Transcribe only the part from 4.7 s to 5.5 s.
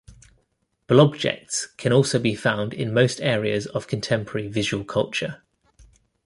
culture.